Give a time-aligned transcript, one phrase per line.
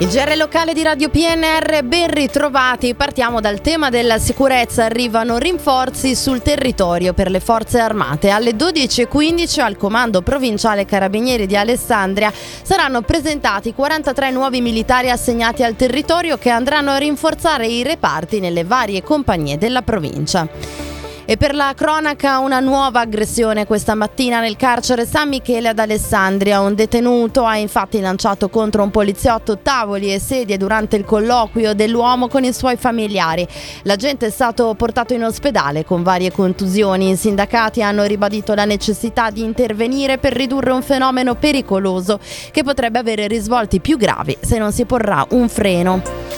[0.00, 2.94] Il GR locale di Radio PNR, ben ritrovati.
[2.94, 4.86] Partiamo dal tema della sicurezza.
[4.86, 8.30] Arrivano rinforzi sul territorio per le forze armate.
[8.30, 15.76] Alle 12.15 al comando provinciale carabinieri di Alessandria saranno presentati 43 nuovi militari assegnati al
[15.76, 20.89] territorio che andranno a rinforzare i reparti nelle varie compagnie della provincia.
[21.30, 26.58] E per la cronaca una nuova aggressione questa mattina nel carcere San Michele ad Alessandria.
[26.58, 32.26] Un detenuto ha infatti lanciato contro un poliziotto tavoli e sedie durante il colloquio dell'uomo
[32.26, 33.46] con i suoi familiari.
[33.84, 37.10] L'agente è stato portato in ospedale con varie contusioni.
[37.10, 42.18] I sindacati hanno ribadito la necessità di intervenire per ridurre un fenomeno pericoloso
[42.50, 46.29] che potrebbe avere risvolti più gravi se non si porrà un freno.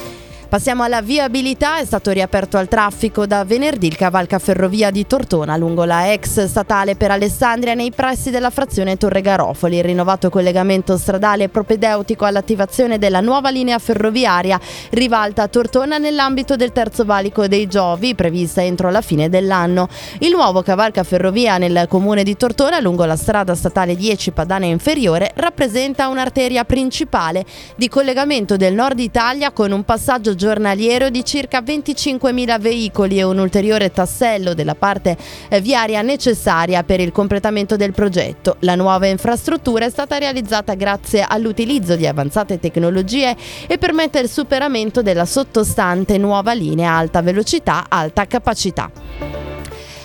[0.53, 5.85] Passiamo alla viabilità, è stato riaperto al traffico da venerdì il cavalcaferrovia di Tortona lungo
[5.85, 9.79] la ex statale per Alessandria nei pressi della frazione Torre Garofoli.
[9.79, 17.07] Il rinnovato collegamento stradale propedeutico all'attivazione della nuova linea ferroviaria Rivalta Tortona nell'ambito del terzo
[17.07, 19.89] valico dei Giovi prevista entro la fine dell'anno.
[20.19, 26.09] Il nuovo cavalcaferrovia nel comune di Tortona lungo la strada statale 10 Padana Inferiore rappresenta
[26.09, 27.43] un'arteria principale
[27.75, 33.39] di collegamento del nord Italia con un passaggio giornaliero di circa 25.000 veicoli e un
[33.39, 35.17] ulteriore tassello della parte
[35.49, 38.57] eh, viaria necessaria per il completamento del progetto.
[38.61, 43.37] La nuova infrastruttura è stata realizzata grazie all'utilizzo di avanzate tecnologie
[43.69, 48.91] e permette il superamento della sottostante nuova linea alta velocità, alta capacità.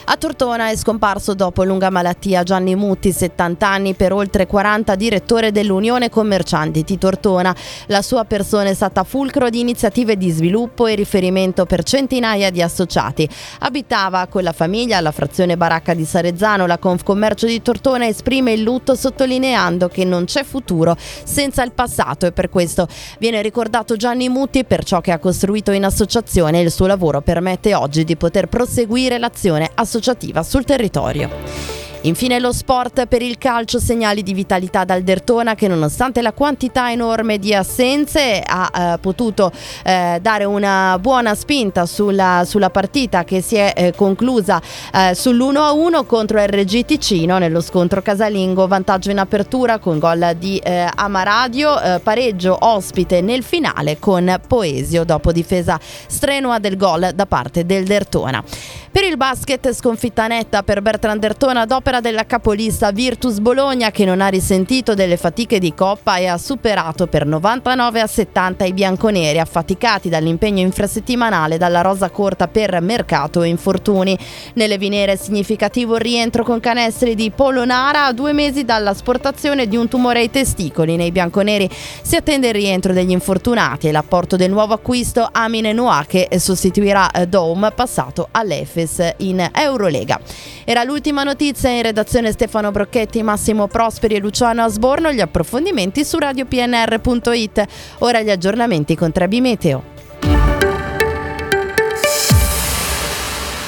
[0.09, 5.51] A Tortona è scomparso dopo lunga malattia Gianni Mutti, 70 anni, per oltre 40, direttore
[5.51, 7.53] dell'Unione Commercianti di Tortona.
[7.87, 12.61] La sua persona è stata fulcro di iniziative di sviluppo e riferimento per centinaia di
[12.61, 13.27] associati.
[13.59, 16.67] Abitava con la famiglia alla frazione Baracca di Sarezzano.
[16.67, 22.25] La Confcommercio di Tortona esprime il lutto sottolineando che non c'è futuro senza il passato
[22.25, 22.87] e per questo
[23.19, 26.61] viene ricordato Gianni Mutti per ciò che ha costruito in associazione.
[26.61, 31.76] Il suo lavoro permette oggi di poter proseguire l'azione associativa associativa sul territorio.
[32.01, 36.91] Infine lo sport per il calcio, segnali di vitalità dal Dertona che nonostante la quantità
[36.91, 39.51] enorme di assenze ha eh, potuto
[39.83, 44.61] eh, dare una buona spinta sulla, sulla partita che si è eh, conclusa
[44.93, 50.87] eh, sull'1-1 contro RG Ticino nello scontro casalingo, vantaggio in apertura con gol di eh,
[50.93, 57.65] Amaradio, eh, pareggio ospite nel finale con Poesio dopo difesa strenua del gol da parte
[57.65, 58.43] del Dertona.
[58.89, 64.05] Per il basket sconfitta netta per Bertrand Dertona ad opera della capolista Virtus Bologna che
[64.05, 68.73] non ha risentito delle fatiche di coppa e ha superato per 99 a 70 i
[68.73, 74.17] bianconeri affaticati dall'impegno infrasettimanale dalla rosa corta per mercato e infortuni.
[74.53, 79.87] Nelle vinere significativo rientro con canestri di Polonara a due mesi dalla sportazione di un
[79.87, 80.95] tumore ai testicoli.
[80.95, 81.69] Nei bianconeri
[82.01, 87.09] si attende il rientro degli infortunati e l'apporto del nuovo acquisto Amine Noah che sostituirà
[87.27, 90.19] Dome passato all'Efes in Eurolega.
[90.63, 95.11] Era l'ultima notizia in redazione Stefano Brocchetti, Massimo Prosperi e Luciano Asborno.
[95.11, 97.65] Gli approfondimenti su radiopnr.it.
[97.99, 99.96] Ora gli aggiornamenti con Trebi Meteo.